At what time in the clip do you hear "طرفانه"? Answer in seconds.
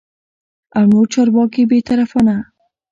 1.89-2.35